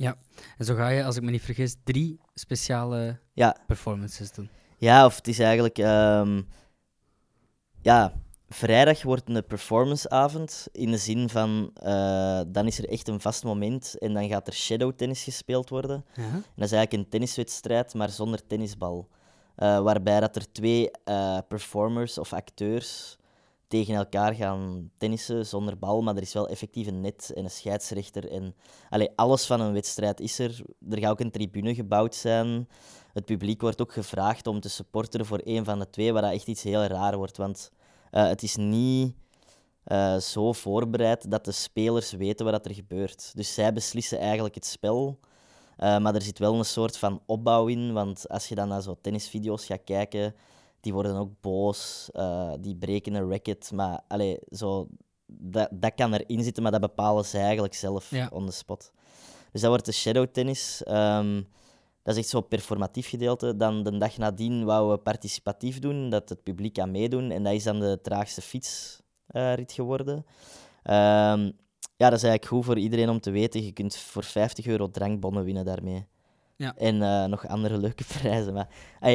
En 0.57 0.65
zo 0.65 0.75
ga 0.75 0.87
je, 0.89 1.03
als 1.03 1.15
ik 1.15 1.23
me 1.23 1.31
niet 1.31 1.41
vergis, 1.41 1.75
drie 1.83 2.19
speciale 2.33 3.19
Ja, 3.33 3.55
performances 3.67 4.31
doen. 4.31 4.49
Ja, 4.77 5.05
of 5.05 5.15
het 5.15 5.27
is 5.27 5.39
eigenlijk. 5.39 5.77
ehm, 5.77 6.41
ja, 7.81 8.13
vrijdag 8.49 9.03
wordt 9.03 9.29
een 9.29 9.45
performanceavond. 9.45 10.67
In 10.71 10.91
de 10.91 10.97
zin 10.97 11.29
van. 11.29 11.71
eh, 11.73 12.41
dan 12.47 12.67
is 12.67 12.77
er 12.77 12.89
echt 12.89 13.07
een 13.07 13.19
vast 13.21 13.43
moment. 13.43 13.97
En 13.97 14.13
dan 14.13 14.27
gaat 14.27 14.47
er 14.47 14.53
shadow 14.53 14.93
tennis 14.95 15.23
gespeeld 15.23 15.69
worden. 15.69 16.05
Ja. 16.15 16.23
En 16.23 16.31
dat 16.55 16.65
is 16.65 16.71
eigenlijk 16.71 16.93
een 16.93 17.09
tenniswedstrijd, 17.09 17.93
maar 17.93 18.09
zonder 18.09 18.47
tennisbal. 18.47 19.07
Eh, 19.55 19.79
waarbij 19.79 20.19
dat 20.19 20.35
er 20.35 20.51
twee 20.51 20.91
eh, 21.03 21.37
performers 21.47 22.17
of 22.17 22.33
acteurs 22.33 23.17
tegen 23.67 23.95
elkaar 23.95 24.33
gaan 24.33 24.91
tennissen 24.97 25.45
zonder 25.45 25.77
bal, 25.77 26.01
maar 26.01 26.15
er 26.15 26.21
is 26.21 26.33
wel 26.33 26.47
effectief 26.47 26.87
een 26.87 27.01
net 27.01 27.31
en 27.35 27.43
een 27.43 27.51
scheidsrechter. 27.51 28.31
En, 28.31 28.55
allee, 28.89 29.09
alles 29.15 29.45
van 29.45 29.59
een 29.59 29.73
wedstrijd 29.73 30.19
is 30.19 30.39
er. 30.39 30.61
Er 30.89 30.99
gaat 30.99 31.11
ook 31.11 31.19
een 31.19 31.31
tribune 31.31 31.75
gebouwd 31.75 32.15
zijn. 32.15 32.67
Het 33.13 33.25
publiek 33.25 33.61
wordt 33.61 33.81
ook 33.81 33.93
gevraagd 33.93 34.47
om 34.47 34.59
te 34.59 34.69
supporteren 34.69 35.25
voor 35.25 35.41
een 35.43 35.65
van 35.65 35.79
de 35.79 35.89
twee, 35.89 36.13
waar 36.13 36.21
dat 36.21 36.31
echt 36.31 36.47
iets 36.47 36.63
heel 36.63 36.83
raar 36.83 37.17
wordt. 37.17 37.37
Want 37.37 37.71
eh, 38.11 38.27
het 38.27 38.43
is 38.43 38.55
niet 38.55 39.13
eh, 39.83 40.17
zo 40.17 40.53
voorbereid 40.53 41.31
dat 41.31 41.45
de 41.45 41.51
spelers 41.51 42.11
weten 42.11 42.45
wat 42.45 42.65
er 42.65 42.73
gebeurt. 42.73 43.31
Dus 43.35 43.53
zij 43.53 43.73
beslissen 43.73 44.19
eigenlijk 44.19 44.55
het 44.55 44.65
spel. 44.65 45.19
Eh, 45.77 45.97
maar 45.97 46.15
er 46.15 46.21
zit 46.21 46.39
wel 46.39 46.55
een 46.55 46.65
soort 46.65 46.97
van 46.97 47.21
opbouw 47.25 47.67
in, 47.67 47.93
want 47.93 48.29
als 48.29 48.47
je 48.47 48.55
dan 48.55 48.67
naar 48.67 48.81
zo 48.81 48.97
tennisvideo's 49.01 49.65
gaat 49.65 49.83
kijken, 49.83 50.35
die 50.85 50.93
worden 50.93 51.15
ook 51.15 51.31
boos, 51.41 52.09
eh, 52.13 52.51
die 52.59 52.75
breken 52.75 53.13
een 53.13 53.29
racket. 53.29 53.71
Maar 53.73 54.01
allee, 54.07 54.39
zo, 54.51 54.87
dat, 55.25 55.69
dat 55.71 55.93
kan 55.95 56.13
erin 56.13 56.43
zitten, 56.43 56.63
maar 56.63 56.71
dat 56.71 56.81
bepalen 56.81 57.25
zij 57.25 57.41
eigenlijk 57.41 57.73
zelf 57.73 58.09
Ja. 58.09 58.29
on 58.33 58.45
the 58.45 58.51
spot. 58.51 58.91
Dus 59.51 59.61
dat 59.61 59.69
wordt 59.69 59.85
de 59.85 59.91
shadow 59.91 60.25
tennis. 60.31 60.83
Ehm, 60.83 61.41
dat 62.03 62.13
is 62.15 62.19
echt 62.21 62.29
zo'n 62.29 62.47
performatief 62.47 63.09
gedeelte. 63.09 63.55
Dan 63.57 63.83
de 63.83 63.97
dag 63.97 64.17
nadien 64.17 64.65
wouden 64.65 64.95
we 64.95 65.01
participatief 65.03 65.79
doen, 65.79 66.09
dat 66.09 66.29
het 66.29 66.43
publiek 66.43 66.73
kan 66.73 66.91
meedoen. 66.91 67.31
En 67.31 67.43
dat 67.43 67.53
is 67.53 67.63
dan 67.63 67.79
de 67.79 67.99
traagste 68.01 68.41
fietsrit 68.41 69.71
geworden. 69.71 70.25
Ehm, 70.83 71.51
ja, 71.97 72.09
dat 72.09 72.17
is 72.19 72.23
eigenlijk 72.23 72.45
goed 72.45 72.65
voor 72.65 72.77
iedereen 72.77 73.09
om 73.09 73.19
te 73.19 73.31
weten. 73.31 73.63
Je 73.63 73.71
kunt 73.71 73.95
voor 73.95 74.23
50 74.23 74.65
euro 74.65 74.89
drankbonnen 74.89 75.43
winnen 75.43 75.65
daarmee. 75.65 76.05
Ja. 76.55 76.75
En 76.75 77.01
eh, 77.01 77.25
nog 77.25 77.47
andere 77.47 77.77
leuke 77.77 78.03
prijzen. 78.19 78.53
Maar 78.53 78.67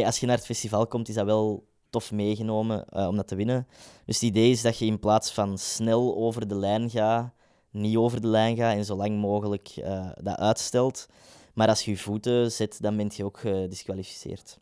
als 0.04 0.20
je 0.20 0.26
naar 0.26 0.36
het 0.36 0.46
festival 0.46 0.86
komt, 0.86 1.08
is 1.08 1.14
dat 1.14 1.24
wel 1.24 1.68
tof 1.90 2.12
meegenomen 2.12 2.84
eh, 2.84 3.06
om 3.06 3.16
dat 3.16 3.28
te 3.28 3.34
winnen. 3.34 3.66
Dus 4.04 4.14
het 4.14 4.24
idee 4.24 4.50
is 4.50 4.62
dat 4.62 4.78
je 4.78 4.86
in 4.86 4.98
plaats 4.98 5.32
van 5.32 5.58
snel 5.58 6.16
over 6.16 6.48
de 6.48 6.54
lijn 6.54 6.90
gaat, 6.90 7.32
niet 7.70 7.96
over 7.96 8.20
de 8.20 8.26
lijn 8.26 8.56
gaat 8.56 8.76
en 8.76 8.84
zo 8.84 8.96
lang 8.96 9.18
mogelijk 9.18 9.68
eh, 9.68 10.10
dat 10.22 10.36
uitstelt. 10.36 11.06
Maar 11.54 11.68
als 11.68 11.84
je 11.84 11.90
je 11.90 11.96
voeten 11.96 12.52
zet, 12.52 12.80
dan 12.80 12.96
ben 12.96 13.10
je 13.14 13.24
ook 13.24 13.38
gedisqualificeerd. 13.38 14.58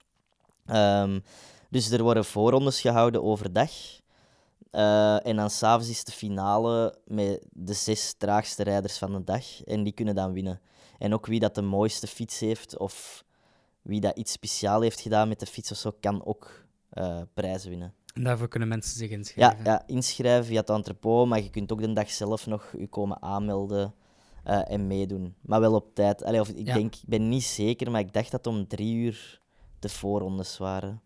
Ehm, 0.67 1.21
dus 1.71 1.91
er 1.91 2.03
worden 2.03 2.25
voorrondes 2.25 2.81
gehouden 2.81 3.23
overdag. 3.23 3.71
En 5.23 5.37
dan 5.37 5.51
s'avonds 5.51 5.89
is 5.89 6.05
de 6.05 6.13
finale 6.13 6.99
met 7.05 7.47
de 7.51 7.73
zes 7.73 8.15
traagste 8.19 8.63
rijders 8.63 8.99
van 8.99 9.13
de 9.13 9.25
dag. 9.25 9.65
En 9.65 9.83
die 9.83 9.93
kunnen 9.93 10.15
dan 10.15 10.33
winnen. 10.33 10.61
En 10.99 11.15
ook 11.15 11.27
wie 11.27 11.41
dat 11.41 11.55
de 11.55 11.63
mooiste 11.63 12.07
fiets 12.07 12.41
heeft 12.41 12.79
of 12.79 13.25
wie 13.83 14.01
dat 14.01 14.17
iets 14.17 14.33
speciaal 14.33 14.81
heeft 14.81 15.01
gedaan 15.01 15.29
met 15.29 15.41
de 15.41 15.47
fiets 15.47 15.71
of 15.71 15.77
zo, 15.77 15.93
kan 16.01 16.25
ook 16.25 16.65
eh, 16.91 17.21
prijzen 17.35 17.71
winnen. 17.71 17.95
En 18.15 18.25
daarvoor 18.25 18.49
kunnen 18.49 18.69
mensen 18.69 18.97
zich 18.97 19.11
Ja, 19.11 19.17
inschrijven. 19.17 19.65
ja, 19.65 19.83
inschrijven 19.87 20.45
via 20.45 20.61
het 20.61 20.71
entrepot, 20.71 21.29
maar 21.29 21.43
je 21.43 21.51
kunt 21.51 21.73
ook 21.73 21.81
de 21.81 21.93
dag 21.93 22.11
zelf 22.11 22.47
nog 22.47 22.73
je 22.79 22.87
komen 22.87 23.23
aanmelden 23.23 23.95
eh, 24.45 24.71
en 24.71 24.87
meedoen. 24.87 25.35
Maar 25.41 25.61
wel 25.61 25.75
op 25.75 25.95
tijd. 25.95 26.25
Allee, 26.25 26.41
of, 26.41 26.49
ik, 26.49 26.67
Ja. 26.67 26.75
denk, 26.75 26.95
ik 26.95 27.03
ben 27.07 27.29
niet 27.29 27.45
zeker, 27.45 27.91
maar 27.91 28.01
ik 28.01 28.13
dacht 28.13 28.31
dat 28.31 28.47
om 28.47 28.67
drie 28.67 28.95
uur 28.95 29.41
de 29.79 29.89
voorrondes 29.89 30.59
waren. 30.59 31.03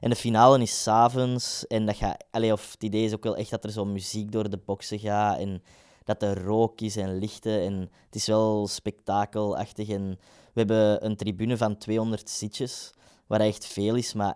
En 0.00 0.10
de 0.10 0.16
finale 0.16 0.60
is 0.62 0.82
s'avonds. 0.82 1.66
En 1.66 1.86
dat 1.86 1.96
gaat, 1.96 2.24
allee, 2.30 2.52
of 2.52 2.72
het 2.72 2.82
idee 2.82 3.04
is 3.04 3.12
ook 3.14 3.24
wel 3.24 3.36
echt 3.36 3.50
dat 3.50 3.64
er 3.64 3.70
zo 3.70 3.84
muziek 3.84 4.32
door 4.32 4.50
de 4.50 4.58
boksen 4.64 4.98
gaat. 4.98 5.38
En 5.38 5.62
dat 6.04 6.22
er 6.22 6.44
rook 6.44 6.80
is 6.80 6.96
en 6.96 7.18
lichten. 7.18 7.60
En 7.60 7.90
het 8.04 8.14
is 8.14 8.26
wel 8.26 8.66
spektakelachtig. 8.66 9.88
En 9.88 10.18
we 10.52 10.60
hebben 10.60 11.04
een 11.04 11.16
tribune 11.16 11.56
van 11.56 11.76
200 11.76 12.30
zitjes, 12.30 12.92
waar 13.26 13.40
echt 13.40 13.66
veel 13.66 13.94
is. 13.94 14.12
Maar 14.14 14.34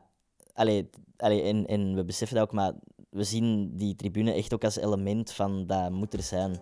allee, 0.55 0.91
en, 1.17 1.67
en 1.67 1.95
we 1.95 2.05
beseffen 2.05 2.37
dat 2.37 2.47
ook, 2.47 2.53
maar 2.53 2.73
we 3.11 3.25
zien 3.25 3.77
die 3.77 3.95
tribune 3.95 4.33
echt 4.33 4.55
ook 4.55 4.65
als 4.65 4.77
element 4.77 5.33
van 5.33 5.67
dat 5.67 5.91
moet 5.91 6.13
er 6.13 6.23
zijn. 6.23 6.61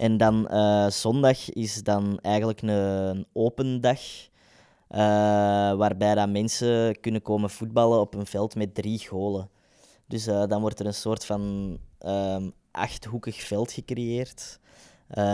En 0.00 0.16
dan 0.16 0.48
eh, 0.48 0.86
zondag 0.90 1.50
is 1.50 1.82
dan 1.82 2.18
eigenlijk 2.22 2.62
een, 2.62 3.26
open 3.32 3.80
dag. 3.80 4.00
eh, 4.88 4.98
waarbij 5.74 6.14
dat 6.14 6.28
mensen 6.28 7.00
kunnen 7.00 7.22
komen 7.22 7.50
voetballen 7.50 8.00
op 8.00 8.14
een 8.14 8.26
veld 8.26 8.54
met 8.54 8.74
drie 8.74 8.98
golen. 9.06 9.48
Dus 10.06 10.26
eh, 10.26 10.46
dan 10.46 10.60
wordt 10.60 10.80
er 10.80 10.86
een 10.86 10.94
soort 10.94 11.24
van 11.24 11.78
ehm, 11.98 12.50
achthoekig 12.70 13.40
veld 13.42 13.72
gecreëerd. 13.72 14.58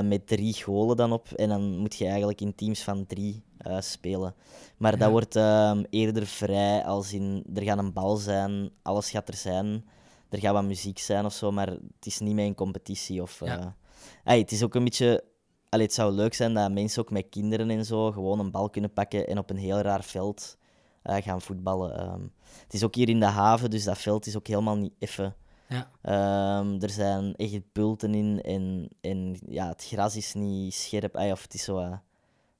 met 0.04 0.26
drie 0.26 0.54
golen 0.62 0.96
dan 0.96 1.12
op. 1.12 1.28
En 1.32 1.48
dan 1.48 1.76
moet 1.78 1.96
je 1.96 2.06
eigenlijk 2.06 2.40
in 2.40 2.54
teams 2.54 2.82
van 2.82 3.06
drie 3.06 3.42
spelen. 3.78 4.34
Maar 4.76 4.92
Ja. 4.92 4.98
dat 4.98 5.10
wordt 5.10 5.36
ehm, 5.36 5.84
eerder 5.90 6.26
vrij, 6.26 6.84
als 6.84 7.12
in 7.12 7.44
er 7.54 7.62
gaat 7.62 7.78
een 7.78 7.92
bal 7.92 8.16
zijn, 8.16 8.70
alles 8.82 9.10
gaat 9.10 9.28
er 9.28 9.34
zijn. 9.34 9.84
Er 10.28 10.38
gaat 10.38 10.52
wat 10.52 10.64
muziek 10.64 10.98
zijn 10.98 11.24
of 11.24 11.32
zo, 11.32 11.52
maar 11.52 11.66
het 11.68 12.06
is 12.06 12.18
niet 12.18 12.34
meer 12.34 12.46
een 12.46 12.54
competitie. 12.54 13.22
Of, 13.22 13.40
Ja. 13.44 13.76
Het 14.24 14.52
is 14.52 14.62
ook 14.62 14.74
een 14.74 14.84
beetje. 14.84 15.24
Allee, 15.68 15.86
het 15.86 15.94
zou 15.94 16.12
leuk 16.12 16.34
zijn 16.34 16.54
dat 16.54 16.72
mensen 16.72 17.02
ook 17.02 17.10
met 17.10 17.26
kinderen 17.30 17.70
en 17.70 17.84
zo 17.84 18.12
gewoon 18.12 18.38
een 18.38 18.50
bal 18.50 18.70
kunnen 18.70 18.92
pakken 18.92 19.26
en 19.26 19.38
op 19.38 19.50
een 19.50 19.56
heel 19.56 19.78
raar 19.78 20.04
veld 20.04 20.56
eh, 21.02 21.22
gaan 21.22 21.40
voetballen. 21.40 21.98
Ehm, 21.98 22.22
het 22.62 22.74
is 22.74 22.84
ook 22.84 22.94
hier 22.94 23.08
in 23.08 23.20
de 23.20 23.26
haven, 23.26 23.70
dus 23.70 23.84
dat 23.84 23.98
veld 23.98 24.26
is 24.26 24.36
ook 24.36 24.46
helemaal 24.46 24.76
niet 24.76 24.94
effen. 24.98 25.34
Ja. 25.68 25.90
Ehm, 26.02 26.82
er 26.82 26.90
zijn 26.90 27.34
echt 27.36 27.72
bulten 27.72 28.14
in 28.14 28.40
en, 28.42 28.88
en 29.00 29.38
ja, 29.48 29.68
het 29.68 29.84
gras 29.84 30.16
is 30.16 30.34
niet 30.34 30.74
scherp. 30.74 31.16
Ay, 31.16 31.32
of 31.32 31.42
het 31.42 31.54
is 31.54 31.64
zo 31.64 31.78
eh, 31.78 31.92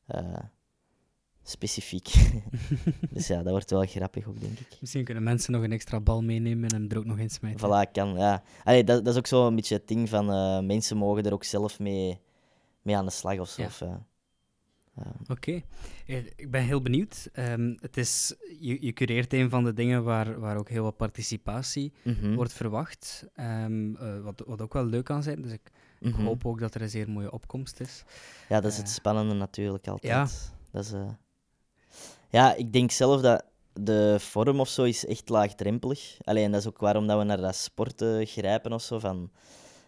eh, 0.07 0.43
specifiek. 1.49 2.12
dus 3.11 3.26
ja, 3.26 3.43
dat 3.43 3.50
wordt 3.50 3.71
wel 3.71 3.87
grappig 3.87 4.26
ook, 4.26 4.41
denk 4.41 4.59
ik. 4.59 4.76
Misschien 4.81 5.05
kunnen 5.05 5.23
mensen 5.23 5.53
nog 5.53 5.62
een 5.62 5.73
extra 5.73 6.00
bal 6.00 6.23
meenemen 6.23 6.69
en 6.69 6.75
hem 6.75 6.91
er 6.91 6.99
ook 6.99 7.05
nog 7.05 7.19
in 7.19 7.31
smijten. 7.31 7.69
Voilà, 7.69 7.93
kan, 7.93 8.15
ja. 8.15 8.43
Allee, 8.65 8.85
dat, 8.85 9.05
dat 9.05 9.12
is 9.12 9.19
ook 9.19 9.26
zo 9.26 9.47
een 9.47 9.55
beetje 9.55 9.75
het 9.75 9.88
ding 9.88 10.09
van 10.09 10.31
eh, 10.31 10.61
mensen 10.61 10.97
mogen 10.97 11.25
er 11.25 11.33
ook 11.33 11.45
zelf 11.45 11.79
mee, 11.79 12.21
mee 12.83 12.97
aan 12.97 13.05
de 13.05 13.11
slag 13.11 13.38
of 13.38 13.49
zo. 13.49 13.62
Ja. 13.62 14.07
Eh. 14.97 15.07
Oké, 15.29 15.62
Eh, 16.07 16.17
ik 16.37 16.50
ben 16.50 16.62
heel 16.62 16.81
benieuwd. 16.81 17.29
Ehm, 17.33 17.75
het 17.81 17.97
is, 17.97 18.35
je, 18.61 18.85
je 18.85 18.93
cureert 18.93 19.33
een 19.33 19.50
van 19.50 19.65
de 19.65 19.73
dingen 19.73 20.05
waar, 20.05 20.41
waar 20.41 20.57
ook 20.57 20.69
heel 20.69 20.83
wat 20.83 20.97
participatie 20.97 21.93
Mhm, 22.03 22.35
wordt 22.35 22.53
verwacht. 22.53 23.26
Ehm, 23.35 23.95
eh, 23.95 24.21
wat, 24.21 24.43
wat 24.47 24.62
ook 24.62 24.73
wel 24.73 24.85
leuk 24.85 25.05
kan 25.05 25.23
zijn. 25.23 25.43
Dus 25.43 25.53
ik, 25.53 25.71
ik 26.00 26.12
mhm. 26.12 26.25
hoop 26.25 26.47
ook 26.47 26.61
dat 26.61 26.75
er 26.75 26.83
een 26.83 26.88
zeer 26.88 27.11
mooie 27.11 27.33
opkomst 27.33 27.81
is. 27.81 28.05
Ja, 28.49 28.61
dat 28.61 28.73
is 28.73 28.79
het 28.79 28.88
spannende 28.88 29.35
natuurlijk 29.35 29.88
altijd. 29.88 30.12
ja. 30.12 30.29
Dat 30.71 30.85
is, 30.85 30.93
ja, 32.37 32.55
ik 32.55 32.73
denk 32.73 32.90
zelf 32.90 33.21
dat 33.21 33.45
de 33.73 34.16
vorm 34.19 34.61
of 34.61 34.69
zo 34.69 34.83
is 34.83 35.07
echt 35.07 35.28
laagdrempelig. 35.28 36.16
Alleen 36.25 36.50
dat 36.50 36.61
is 36.61 36.66
ook 36.66 36.78
waarom 36.78 37.07
dat 37.07 37.19
we 37.19 37.25
naar 37.25 37.40
dat 37.40 37.57
sporten 37.57 38.26
grijpen 38.26 38.73
of 38.73 38.83
zo. 38.83 38.99
Van, 38.99 39.31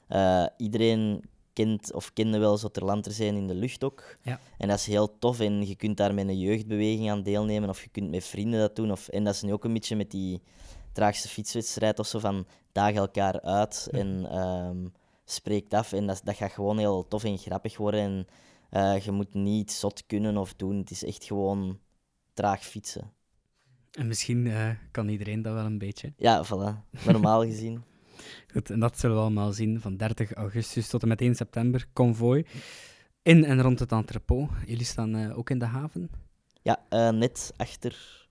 eh, 0.09 0.47
iedereen 0.57 1.25
kent 1.53 1.93
of 1.93 2.13
kende 2.13 2.39
wel 2.39 2.57
zo 2.57 2.69
ter 2.69 2.85
land 2.85 3.07
er 3.07 3.13
zijn 3.13 3.37
in 3.37 3.47
de 3.47 3.55
lucht 3.55 3.85
ook. 3.85 4.17
Ja. 4.23 4.41
En 4.59 4.69
dat 4.69 4.79
is 4.79 4.87
heel 4.87 5.19
tof 5.19 5.41
en 5.41 5.67
je 5.67 5.77
kunt 5.77 5.97
daar 5.97 6.15
met 6.15 6.29
een 6.29 6.39
jeugdbeweging 6.39 7.11
aan 7.11 7.23
deelnemen 7.23 7.69
of 7.69 7.83
je 7.83 7.89
kunt 7.89 8.11
met 8.11 8.25
vrienden 8.25 8.61
dat 8.61 8.77
doen. 8.77 8.91
Of, 8.91 9.09
en 9.09 9.25
dat 9.25 9.35
is 9.35 9.43
nu 9.43 9.53
ook 9.53 9.65
een 9.65 9.73
beetje 9.73 9.97
met 9.97 10.11
die 10.11 10.43
traagste 10.93 11.29
fietswedstrijd 11.29 11.99
of 11.99 12.07
zo 12.07 12.19
van 12.19 12.47
daag 12.73 12.95
elkaar 12.95 13.41
uit 13.41 13.89
en 13.91 14.27
ehm, 14.31 14.87
spreekt 15.25 15.75
af. 15.75 15.93
En 15.93 16.07
dat, 16.07 16.21
dat 16.25 16.37
gaat 16.37 16.53
gewoon 16.53 16.79
heel 16.79 17.09
tof 17.09 17.25
en 17.25 17.39
grappig 17.39 17.77
worden. 17.77 18.01
En 18.01 18.27
eh, 18.71 19.05
je 19.05 19.11
moet 19.11 19.35
niet 19.35 19.73
zot 19.73 20.07
kunnen 20.07 20.37
of 20.37 20.55
doen. 20.55 20.79
Het 20.79 20.91
is 20.91 21.05
echt 21.05 21.25
gewoon 21.25 21.79
traag 22.39 22.65
fietsen. 22.65 23.13
En 23.93 24.07
misschien 24.07 24.47
eh, 24.47 24.71
kan 24.91 25.09
iedereen 25.09 25.43
dat 25.43 25.55
wel 25.55 25.65
een 25.65 25.79
beetje. 25.79 26.13
Ja, 26.17 26.45
voilà. 26.47 27.03
Normaal 27.05 27.43
gezien. 27.45 27.83
Goed, 28.53 28.71
en 28.71 28.81
dat 28.81 28.99
zullen 28.99 29.17
we 29.17 29.23
allemaal 29.23 29.53
zien 29.53 29.81
van 29.81 29.97
30 29.97 30.33
augustus 30.33 30.89
tot 30.89 31.03
en 31.03 31.09
met 31.09 31.21
1 31.21 31.35
september. 31.35 31.87
Convoy 31.93 32.47
in 33.23 33.45
en 33.45 33.61
rond 33.63 33.79
het 33.79 33.93
entrepot. 33.93 34.51
Jullie 34.67 34.85
staan 34.85 35.15
eh, 35.17 35.39
ook 35.39 35.51
in 35.51 35.59
de 35.59 35.65
haven. 35.65 36.11
Ja, 36.63 36.85
eh, 36.89 37.09
net 37.11 37.53
achter... 37.57 38.27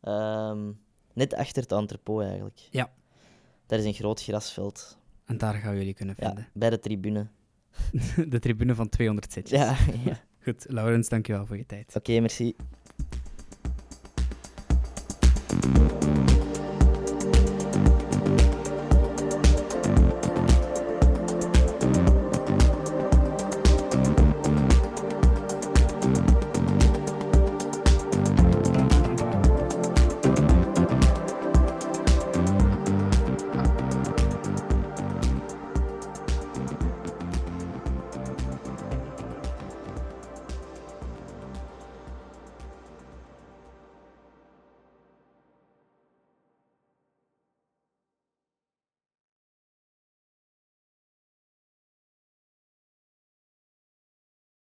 ehm, 0.00 0.72
net 1.14 1.34
achter 1.34 1.62
het 1.62 1.72
entrepot 1.72 2.22
eigenlijk. 2.22 2.58
Ja. 2.70 2.92
Daar 3.66 3.78
is 3.78 3.84
een 3.84 3.94
groot 3.94 4.22
grasveld. 4.22 4.98
En 5.24 5.38
daar 5.38 5.54
gaan 5.54 5.72
we 5.72 5.78
jullie 5.78 5.94
kunnen 5.94 6.14
Ja, 6.18 6.26
vinden. 6.26 6.48
bij 6.54 6.70
de 6.70 6.78
tribune. 6.78 7.28
De 8.28 8.38
tribune 8.38 8.74
van 8.74 8.88
200 8.88 9.32
zitjes. 9.32 9.58
Ja, 9.60 9.76
ja. 10.10 10.20
Goed, 10.42 10.64
Laurens, 10.68 11.08
dankjewel 11.08 11.46
voor 11.46 11.56
je 11.56 11.66
tijd. 11.66 11.96
Oké, 11.96 12.20
merci. 12.20 12.54